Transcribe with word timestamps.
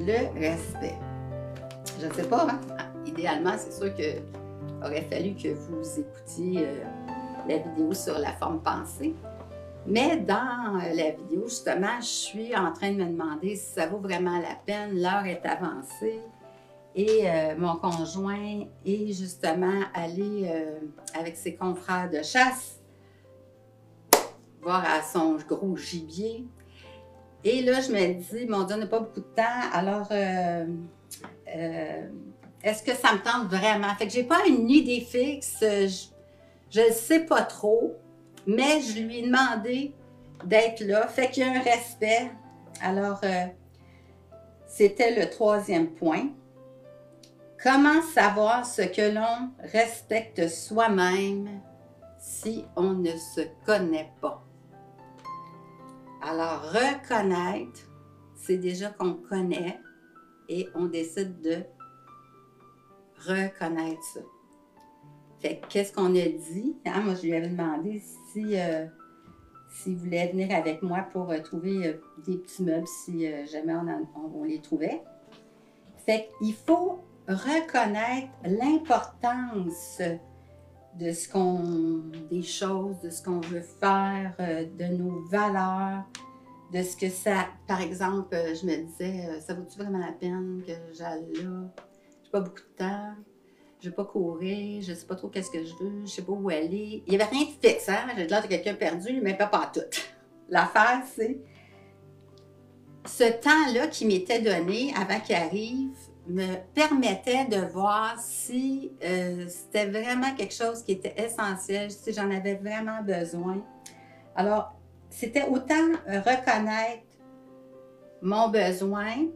le 0.00 0.38
respect. 0.38 0.98
Je 2.00 2.06
ne 2.06 2.12
sais 2.12 2.24
pas, 2.24 2.46
hein? 2.50 2.60
idéalement, 3.06 3.54
c'est 3.56 3.72
sûr 3.72 3.94
qu'il 3.94 4.22
aurait 4.82 5.02
fallu 5.02 5.34
que 5.34 5.48
vous 5.54 6.00
écoutiez 6.00 6.66
euh, 6.66 6.84
la 7.48 7.58
vidéo 7.58 7.92
sur 7.92 8.18
la 8.18 8.32
forme 8.32 8.60
pensée. 8.62 9.14
Mais 9.86 10.16
dans 10.18 10.76
euh, 10.76 10.94
la 10.94 11.10
vidéo, 11.10 11.44
justement, 11.46 12.00
je 12.00 12.06
suis 12.06 12.56
en 12.56 12.72
train 12.72 12.92
de 12.92 12.96
me 12.96 13.06
demander 13.06 13.56
si 13.56 13.72
ça 13.74 13.86
vaut 13.86 13.98
vraiment 13.98 14.38
la 14.38 14.54
peine. 14.66 15.00
L'heure 15.00 15.26
est 15.26 15.44
avancée. 15.44 16.20
Et 16.94 17.30
euh, 17.30 17.54
mon 17.56 17.76
conjoint 17.76 18.64
est 18.84 19.12
justement 19.12 19.82
allé 19.94 20.50
avec 21.14 21.36
ses 21.36 21.54
confrères 21.54 22.10
de 22.10 22.20
chasse 22.22 22.80
voir 24.62 24.84
à 24.84 25.02
son 25.02 25.36
gros 25.36 25.76
gibier. 25.76 26.44
Et 27.44 27.62
là, 27.62 27.80
je 27.80 27.90
me 27.90 28.14
dis, 28.14 28.46
mon 28.46 28.64
Dieu, 28.64 28.76
on 28.76 28.80
n'a 28.80 28.86
pas 28.86 29.00
beaucoup 29.00 29.20
de 29.20 29.34
temps, 29.34 29.70
alors 29.72 30.08
est-ce 32.62 32.82
que 32.82 32.94
ça 32.94 33.14
me 33.14 33.22
tente 33.22 33.48
vraiment? 33.48 33.94
Fait 33.94 34.06
que 34.06 34.12
j'ai 34.12 34.24
pas 34.24 34.46
une 34.46 34.68
idée 34.68 35.00
fixe, 35.00 35.60
je 36.70 36.80
ne 36.80 36.92
sais 36.92 37.20
pas 37.20 37.42
trop, 37.42 37.96
mais 38.46 38.80
je 38.80 39.00
lui 39.00 39.20
ai 39.20 39.22
demandé 39.22 39.94
d'être 40.44 40.80
là. 40.80 41.06
Fait 41.08 41.30
qu'il 41.30 41.42
y 41.42 41.46
a 41.46 41.52
un 41.52 41.60
respect. 41.60 42.30
Alors, 42.82 43.20
euh, 43.24 43.46
c'était 44.66 45.18
le 45.18 45.28
troisième 45.28 45.88
point. 45.88 46.28
Comment 47.62 48.00
savoir 48.02 48.64
ce 48.64 48.82
que 48.82 49.14
l'on 49.14 49.50
respecte 49.72 50.48
soi-même 50.48 51.60
si 52.18 52.64
on 52.76 52.92
ne 52.92 53.10
se 53.10 53.42
connaît 53.66 54.10
pas? 54.20 54.42
Alors, 56.22 56.62
reconnaître, 56.62 57.80
c'est 58.34 58.58
déjà 58.58 58.90
qu'on 58.90 59.14
connaît 59.14 59.80
et 60.48 60.68
on 60.74 60.84
décide 60.84 61.40
de 61.40 61.62
reconnaître 63.26 64.02
ça. 64.02 64.20
Fait 65.40 65.62
qu'est-ce 65.70 65.94
qu'on 65.94 66.14
a 66.14 66.28
dit? 66.28 66.76
Hein, 66.84 67.00
moi, 67.00 67.14
je 67.14 67.22
lui 67.22 67.34
avais 67.34 67.48
demandé 67.48 68.02
si, 68.32 68.58
euh, 68.58 68.84
s'il 69.70 69.96
voulait 69.96 70.28
venir 70.28 70.54
avec 70.54 70.82
moi 70.82 71.06
pour 71.10 71.30
euh, 71.30 71.38
trouver 71.38 71.86
euh, 71.86 71.94
des 72.26 72.36
petits 72.36 72.64
meubles 72.64 72.86
si 72.86 73.26
jamais 73.50 73.74
on, 74.34 74.44
les 74.44 74.60
trouvait. 74.60 75.02
Fait 76.04 76.28
qu'il 76.38 76.52
faut 76.52 76.98
reconnaître 77.26 78.28
l'importance 78.44 80.02
de 80.98 81.12
ce 81.12 81.28
qu'on, 81.28 82.02
des 82.30 82.42
choses, 82.42 83.00
de 83.00 83.10
ce 83.10 83.22
qu'on 83.22 83.40
veut 83.40 83.64
faire, 83.80 84.34
de 84.38 84.84
nos 84.96 85.24
valeurs, 85.26 86.04
de 86.72 86.82
ce 86.82 86.96
que 86.96 87.08
ça, 87.08 87.48
par 87.66 87.80
exemple, 87.80 88.36
je 88.54 88.66
me 88.66 88.84
disais, 88.86 89.40
ça 89.40 89.54
vaut-tu 89.54 89.78
vraiment 89.78 89.98
la 89.98 90.12
peine 90.12 90.62
que 90.66 90.72
j'aille 90.92 91.32
là? 91.42 91.70
pas 92.30 92.40
beaucoup 92.40 92.60
de 92.60 92.76
temps. 92.76 93.14
Je 93.80 93.88
vais 93.88 93.94
pas 93.94 94.04
courir, 94.04 94.82
je 94.82 94.90
ne 94.90 94.96
sais 94.96 95.06
pas 95.06 95.16
trop 95.16 95.28
qu'est-ce 95.28 95.50
que 95.50 95.64
je 95.64 95.74
veux, 95.80 96.02
je 96.04 96.10
sais 96.10 96.22
pas 96.22 96.32
où 96.32 96.48
aller. 96.50 97.02
Il 97.06 97.10
n'y 97.10 97.20
avait 97.20 97.30
rien 97.30 97.46
de 97.46 97.66
fixe, 97.66 97.88
hein? 97.88 98.08
J'ai 98.14 98.26
l'air 98.26 98.42
de 98.42 98.46
quelqu'un 98.46 98.74
perdu, 98.74 99.20
mais 99.22 99.34
pas 99.34 99.46
pas 99.46 99.70
tout. 99.72 99.80
L'affaire, 100.50 101.02
c'est 101.14 101.40
ce 103.06 103.24
temps-là 103.24 103.86
qui 103.86 104.04
m'était 104.04 104.42
donné 104.42 104.92
avant 104.94 105.18
qu'il 105.20 105.34
arrive 105.34 105.96
me 106.30 106.56
permettait 106.74 107.44
de 107.46 107.56
voir 107.72 108.18
si 108.18 108.92
euh, 109.02 109.46
c'était 109.48 109.86
vraiment 109.86 110.34
quelque 110.34 110.54
chose 110.54 110.82
qui 110.82 110.92
était 110.92 111.14
essentiel, 111.16 111.90
si 111.90 112.12
j'en 112.12 112.30
avais 112.30 112.54
vraiment 112.54 113.02
besoin. 113.02 113.62
Alors, 114.34 114.72
c'était 115.08 115.46
autant 115.46 115.92
reconnaître 116.06 117.02
mon 118.22 118.48
besoin, 118.48 119.26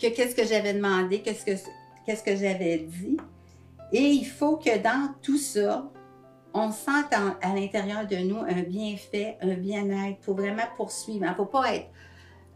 que 0.00 0.08
qu'est-ce 0.08 0.34
que 0.34 0.44
j'avais 0.44 0.74
demandé, 0.74 1.22
qu'est-ce 1.22 1.44
que, 1.44 2.24
que 2.24 2.36
j'avais 2.36 2.78
dit. 2.78 3.16
Et 3.92 4.02
il 4.02 4.24
faut 4.24 4.56
que 4.56 4.78
dans 4.78 5.14
tout 5.22 5.38
ça, 5.38 5.90
on 6.52 6.70
sente 6.70 7.12
à 7.12 7.54
l'intérieur 7.54 8.06
de 8.06 8.16
nous 8.16 8.38
un 8.38 8.62
bienfait, 8.62 9.36
un 9.40 9.54
bien-être 9.54 10.20
pour 10.20 10.36
vraiment 10.36 10.62
poursuivre. 10.76 11.24
Il 11.24 11.30
ne 11.30 11.34
faut 11.34 11.46
pas 11.46 11.74
être 11.74 11.88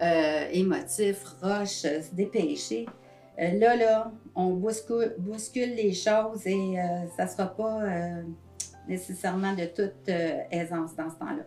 euh, 0.00 0.48
émotif, 0.53 1.25
roche, 1.42 1.82
se 1.82 2.15
dépêcher. 2.15 2.87
Euh, 3.41 3.59
là, 3.59 3.76
là, 3.76 4.12
on 4.34 4.50
bouscule, 4.54 5.15
les 5.75 5.93
choses 5.93 6.47
et 6.47 6.78
euh, 6.78 7.06
ça 7.16 7.25
ne 7.25 7.31
sera 7.31 7.47
pas 7.47 7.82
nécessairement 8.88 9.54
de 9.54 9.66
toute 9.66 10.09
aisance 10.50 10.97
dans 10.97 11.10
ce 11.10 11.16
temps-là. 11.16 11.44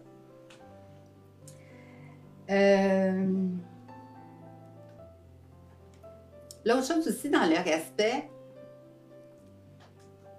L'autre 6.63 6.85
chose 6.85 7.07
aussi 7.07 7.30
dans 7.30 7.46
le 7.46 7.56
respect, 7.56 8.30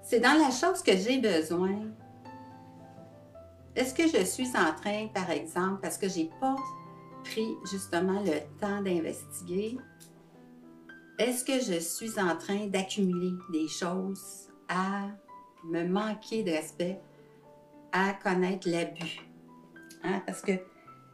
c'est 0.03 0.21
dans 0.21 0.35
la 0.35 0.51
chose 0.51 0.83
que 0.83 0.97
j'ai 0.97 1.19
besoin. 1.19 1.91
Est-ce 3.75 3.95
que 3.95 4.07
je 4.07 4.23
suis 4.25 4.49
en 4.49 4.75
train, 4.75 5.09
par 5.13 5.31
exemple, 5.31 5.81
parce 5.81 5.97
que 5.97 6.09
je 6.09 6.19
n'ai 6.19 6.31
pas 6.41 6.55
pris 7.25 7.49
justement 7.71 8.21
le 8.21 8.41
temps 8.61 8.83
d'investiguer, 8.83 9.79
est-ce 11.23 11.45
que 11.45 11.61
je 11.61 11.79
suis 11.79 12.19
en 12.19 12.37
train 12.37 12.67
d'accumuler 12.67 13.33
des 13.53 13.69
choses 13.69 14.49
à 14.69 15.09
me 15.65 15.85
manquer 15.85 16.43
de 16.43 16.51
respect, 16.51 17.01
à 17.93 18.15
connaître 18.15 18.69
l'abus? 18.69 19.21
Hein? 20.03 20.21
Parce 20.27 20.43
que 20.43 20.53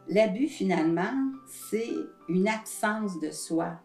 l'abus, 0.09 0.49
finalement, 0.49 1.13
c'est 1.47 1.93
une 2.29 2.49
absence 2.49 3.21
de 3.21 3.31
soi 3.31 3.79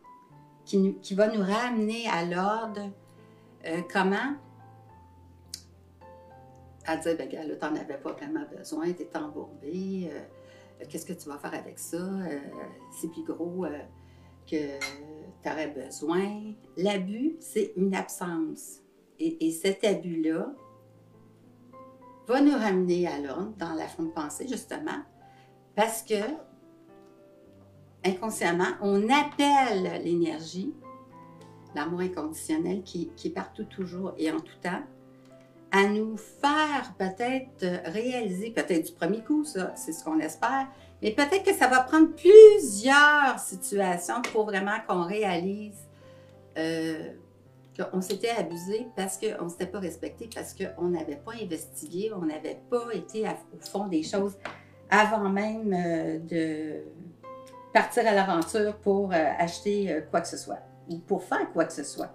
qui, 0.65 0.95
va 1.11 1.27
nous 1.27 1.43
ramener 1.43 2.07
à 2.07 2.23
l'ordre. 2.23 2.89
Euh, 3.65 3.81
comment? 3.91 4.35
À 6.85 6.97
dire, 6.97 7.17
ben, 7.17 7.29
là, 7.31 7.55
tu 7.55 7.65
n'en 7.65 7.81
avais 7.81 7.97
pas 7.97 8.13
vraiment 8.13 8.45
besoin, 8.57 8.91
tu 8.93 9.03
es 9.03 9.17
embourbé, 9.17 10.09
euh, 10.09 10.85
qu'est-ce 10.89 11.05
que 11.05 11.13
tu 11.13 11.27
vas 11.27 11.37
faire 11.37 11.53
avec 11.53 11.79
ça? 11.79 11.97
Euh, 11.97 12.39
c'est 12.91 13.09
plus 13.09 13.23
gros 13.23 13.65
que 14.49 14.79
tu 15.41 15.49
aurais 15.49 15.67
besoin. 15.67 16.53
L'abus, 16.77 17.35
c'est 17.39 17.73
une 17.75 17.95
absence. 17.95 18.79
Et, 19.19 19.47
et 19.47 19.51
cet 19.51 19.83
abus-là 19.83 20.53
va 22.27 22.41
nous 22.41 22.53
ramener 22.53 23.07
à 23.07 23.19
l'ordre 23.19 23.53
dans 23.57 23.73
la 23.73 23.87
forme 23.87 24.09
de 24.09 24.13
pensée, 24.13 24.47
justement, 24.47 25.03
parce 25.75 26.03
que 26.03 26.15
inconsciemment, 28.05 28.67
on 28.81 29.09
appelle 29.09 30.03
l'énergie, 30.03 30.73
l'amour 31.75 32.01
inconditionnel 32.01 32.83
qui, 32.83 33.11
est 33.23 33.29
partout, 33.29 33.63
toujours 33.63 34.13
et 34.17 34.31
en 34.31 34.39
tout 34.39 34.57
temps, 34.61 34.83
à 35.71 35.87
nous 35.87 36.17
faire 36.17 36.93
peut-être 36.99 37.65
réaliser, 37.91 38.51
peut-être 38.51 38.87
du 38.87 38.93
premier 38.93 39.23
coup, 39.23 39.43
ça, 39.43 39.75
c'est 39.75 39.91
ce 39.91 40.03
qu'on 40.03 40.19
espère, 40.19 40.67
mais 41.03 41.11
peut-être 41.11 41.43
que 41.43 41.53
ça 41.53 41.67
va 41.67 41.81
prendre 41.81 42.15
plusieurs 42.15 43.37
situations 43.37 44.21
pour 44.31 44.45
vraiment 44.45 44.77
qu'on 44.87 45.03
réalise 45.03 45.77
euh, 46.57 47.09
qu'on 47.77 47.99
s'était 47.99 48.29
abusé 48.29 48.87
parce 48.95 49.17
qu'on 49.17 49.45
ne 49.45 49.49
s'était 49.49 49.65
pas 49.65 49.79
respecté, 49.79 50.29
parce 50.33 50.53
qu'on 50.53 50.87
n'avait 50.87 51.17
pas 51.17 51.33
investigué, 51.33 52.11
on 52.15 52.25
n'avait 52.25 52.61
pas 52.69 52.85
été 52.93 53.27
au 53.27 53.65
fond 53.65 53.87
des 53.87 54.03
choses 54.03 54.37
avant 54.89 55.27
même 55.27 55.73
euh, 55.73 56.19
de 56.19 56.83
partir 57.73 58.07
à 58.07 58.13
l'aventure 58.13 58.77
pour 58.77 59.11
euh, 59.11 59.31
acheter 59.37 60.03
quoi 60.09 60.21
que 60.21 60.27
ce 60.29 60.37
soit 60.37 60.59
ou 60.89 60.99
pour 60.99 61.23
faire 61.23 61.51
quoi 61.51 61.65
que 61.65 61.73
ce 61.73 61.83
soit. 61.83 62.13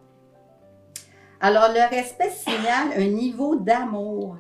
Alors, 1.41 1.69
le 1.69 1.95
respect 1.95 2.31
signale 2.31 2.93
un 2.97 3.07
niveau 3.07 3.57
d'amour 3.57 4.39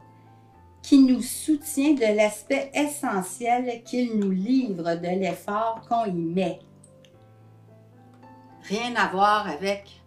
qui 0.88 1.02
nous 1.02 1.20
soutient 1.20 1.92
de 1.92 2.16
l'aspect 2.16 2.70
essentiel 2.72 3.82
qu'il 3.82 4.18
nous 4.18 4.30
livre 4.30 4.94
de 4.94 5.20
l'effort 5.20 5.82
qu'on 5.86 6.06
y 6.06 6.12
met. 6.12 6.60
Rien 8.62 8.96
à 8.96 9.08
voir 9.08 9.46
avec 9.46 10.00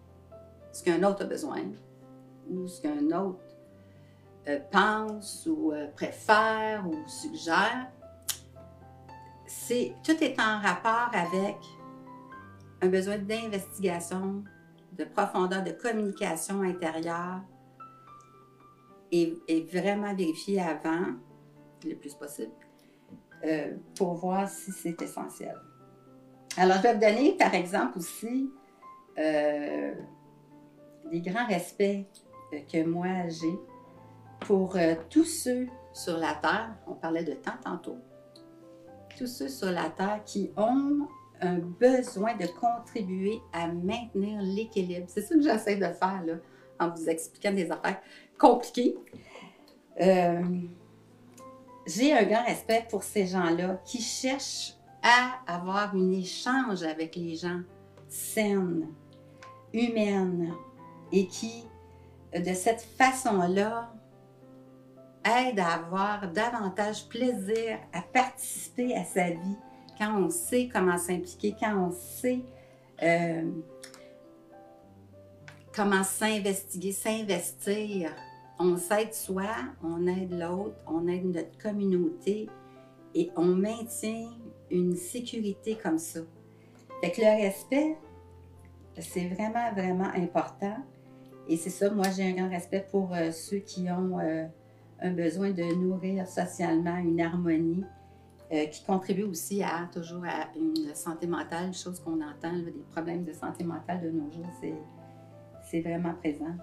ce 0.72 0.82
qu'un 0.82 1.04
autre 1.04 1.22
a 1.22 1.26
besoin 1.26 1.62
ou 2.50 2.66
ce 2.66 2.82
qu'un 2.82 3.16
autre 3.16 3.38
euh, 4.48 4.58
pense 4.72 5.46
ou 5.46 5.72
préfère 5.94 6.84
ou 6.88 6.96
suggère 7.06 7.86
c'est 9.46 9.94
tout 10.02 10.16
est 10.20 10.40
en 10.40 10.60
rapport 10.60 11.10
avec 11.12 11.58
un 12.80 12.88
besoin 12.88 13.18
d'investigation, 13.18 14.42
de 14.98 15.04
profondeur, 15.04 15.62
de 15.62 15.70
communication 15.70 16.62
intérieure 16.62 17.42
et, 19.12 19.66
vraiment 19.70 20.14
vérifier 20.14 20.60
avant, 20.60 21.14
le 21.84 21.94
plus 21.94 22.14
possible, 22.14 22.52
euh, 23.44 23.72
pour 23.94 24.14
voir 24.14 24.48
si 24.48 24.72
c'est 24.72 25.00
essentiel. 25.02 25.56
Alors, 26.56 26.78
je 26.78 26.82
vais 26.82 26.94
vous 26.94 27.00
donner, 27.00 27.36
par 27.36 27.54
exemple, 27.54 27.98
aussi 27.98 28.50
euh, 29.18 29.94
des 31.10 31.20
grands 31.20 31.46
respects 31.46 32.06
que 32.70 32.84
moi 32.84 33.28
j'ai 33.28 33.58
pour 34.40 34.76
euh, 34.76 34.94
tous 35.08 35.24
ceux 35.24 35.66
sur 35.92 36.18
la 36.18 36.34
Terre. 36.34 36.74
On 36.86 36.94
parlait 36.94 37.24
de 37.24 37.32
temps 37.32 37.52
tantôt 37.62 37.98
tous 39.18 39.26
ceux 39.26 39.48
sur 39.48 39.70
la 39.70 39.90
Terre 39.90 40.22
qui 40.24 40.50
ont 40.56 41.06
un 41.40 41.58
besoin 41.58 42.34
de 42.36 42.46
contribuer 42.46 43.40
à 43.52 43.66
maintenir 43.68 44.40
l'équilibre. 44.42 45.06
C'est 45.08 45.22
ça 45.22 45.34
que 45.34 45.42
j'essaie 45.42 45.76
de 45.76 45.86
faire 45.86 46.22
là, 46.24 46.34
en 46.82 46.90
vous 46.90 47.08
expliquant 47.08 47.52
des 47.52 47.70
affaires 47.70 48.00
compliquées. 48.38 48.96
Euh, 50.00 50.42
j'ai 51.86 52.12
un 52.12 52.24
grand 52.24 52.44
respect 52.44 52.86
pour 52.90 53.02
ces 53.02 53.26
gens-là 53.26 53.80
qui 53.84 54.00
cherchent 54.00 54.74
à 55.02 55.40
avoir 55.46 55.94
un 55.94 56.12
échange 56.12 56.82
avec 56.82 57.16
les 57.16 57.36
gens 57.36 57.60
saine, 58.08 58.88
humaine 59.72 60.52
et 61.10 61.26
qui, 61.26 61.64
de 62.34 62.54
cette 62.54 62.82
façon-là, 62.82 63.92
aide 65.24 65.58
à 65.58 65.74
avoir 65.74 66.30
davantage 66.30 67.08
plaisir 67.08 67.78
à 67.92 68.02
participer 68.02 68.94
à 68.96 69.04
sa 69.04 69.30
vie 69.30 69.56
quand 69.98 70.16
on 70.18 70.30
sait 70.30 70.68
comment 70.72 70.98
s'impliquer, 70.98 71.54
quand 71.58 71.76
on 71.76 71.92
sait 71.92 72.40
euh, 73.02 73.50
comment 75.74 76.04
s'investiguer, 76.04 76.92
s'investir. 76.92 78.10
On 78.58 78.76
s'aide 78.76 79.14
soi, 79.14 79.48
on 79.82 80.06
aide 80.06 80.32
l'autre, 80.32 80.76
on 80.86 81.08
aide 81.08 81.24
notre 81.24 81.56
communauté 81.58 82.48
et 83.14 83.30
on 83.36 83.46
maintient 83.46 84.30
une 84.70 84.96
sécurité 84.96 85.76
comme 85.82 85.98
ça. 85.98 86.20
Fait 87.00 87.10
que 87.10 87.20
le 87.20 87.42
respect, 87.42 87.96
c'est 88.98 89.28
vraiment, 89.28 89.72
vraiment 89.72 90.10
important. 90.14 90.76
Et 91.48 91.56
c'est 91.56 91.70
ça, 91.70 91.90
moi 91.90 92.04
j'ai 92.14 92.24
un 92.24 92.34
grand 92.34 92.50
respect 92.50 92.86
pour 92.90 93.12
euh, 93.14 93.32
ceux 93.32 93.58
qui 93.58 93.90
ont 93.90 94.20
euh, 94.20 94.44
un 95.00 95.10
besoin 95.10 95.50
de 95.50 95.62
nourrir 95.74 96.28
socialement 96.28 96.96
une 96.98 97.20
harmonie, 97.20 97.84
euh, 98.52 98.66
qui 98.66 98.84
contribue 98.84 99.24
aussi 99.24 99.62
à 99.62 99.88
toujours 99.92 100.24
à 100.24 100.46
une 100.56 100.94
santé 100.94 101.26
mentale, 101.26 101.74
chose 101.74 101.98
qu'on 101.98 102.20
entend, 102.20 102.56
des 102.58 102.72
problèmes 102.92 103.24
de 103.24 103.32
santé 103.32 103.64
mentale 103.64 104.02
de 104.02 104.10
nos 104.10 104.30
jours, 104.30 104.46
c'est 104.60 104.74
vraiment 105.80 106.14
présent. 106.14 106.54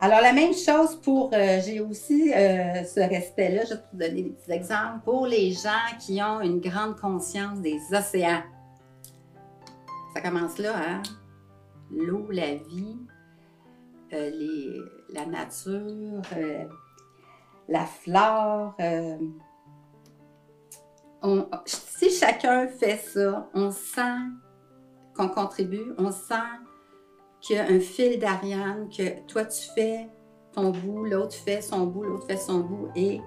Alors, 0.00 0.20
la 0.20 0.32
même 0.32 0.54
chose 0.54 0.94
pour, 1.00 1.30
j'ai 1.32 1.80
aussi 1.80 2.30
ce 2.30 3.00
respect-là, 3.00 3.64
vais 3.64 3.74
vous 3.92 3.98
donner 3.98 4.22
des 4.22 4.30
petits 4.30 4.52
exemples, 4.52 5.00
pour 5.04 5.26
les 5.26 5.50
gens 5.50 5.98
qui 5.98 6.22
ont 6.22 6.40
une 6.40 6.60
grande 6.60 6.96
conscience 7.00 7.60
des 7.60 7.80
océans. 7.92 8.42
Ça 10.14 10.20
commence 10.20 10.58
là, 10.58 10.74
hein? 10.76 11.02
L'eau, 11.90 12.26
la 12.30 12.54
vie, 12.54 12.96
euh, 14.12 14.30
les, 14.30 14.80
la 15.10 15.26
nature, 15.26 16.22
euh, 16.36 16.64
la 17.68 17.84
flore. 17.84 18.74
Euh, 18.80 19.18
si 21.66 22.10
chacun 22.10 22.68
fait 22.68 22.96
ça, 22.96 23.48
on 23.52 23.70
sent 23.70 24.18
qu'on 25.14 25.28
contribue, 25.28 25.92
on 25.98 26.10
sent 26.10 26.34
qu'il 27.40 27.56
y 27.56 27.58
a 27.58 27.64
un 27.64 27.80
fil 27.80 28.18
d'Ariane, 28.18 28.88
que 28.88 29.20
toi 29.26 29.44
tu 29.44 29.68
fais 29.74 30.08
ton 30.52 30.70
bout, 30.70 31.04
l'autre 31.04 31.34
fait 31.34 31.60
son 31.60 31.86
bout, 31.86 32.02
l'autre 32.02 32.26
fait 32.26 32.36
son 32.36 32.60
bout, 32.60 32.88
et 32.96 33.20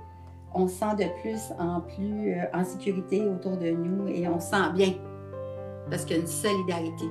on 0.54 0.68
sent 0.68 0.96
de 0.98 1.22
plus 1.22 1.40
en 1.60 1.82
plus 1.82 2.36
en 2.54 2.64
sécurité 2.64 3.26
autour 3.26 3.58
de 3.58 3.72
nous 3.72 4.08
et 4.08 4.28
on 4.28 4.40
sent 4.40 4.72
bien 4.74 4.94
parce 5.90 6.06
qu'il 6.06 6.18
y 6.18 6.20
a 6.20 6.22
une 6.22 6.28
solidarité. 6.28 7.06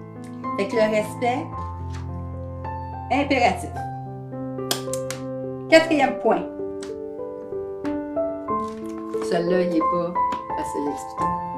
Fait 0.59 0.69
que 0.69 0.77
le 0.77 0.91
respect, 0.91 1.47
impératif. 3.13 3.71
Quatrième 5.69 6.19
point. 6.19 6.47
Celui-là, 9.31 9.63
il 9.63 9.71
n'est 9.71 9.79
pas 9.79 10.13
facile 10.57 10.89
à 10.89 10.93
expliquer. 10.93 11.50